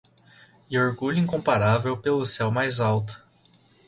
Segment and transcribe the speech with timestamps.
[0.67, 3.23] E orgulho incomparável pelo céu mais alto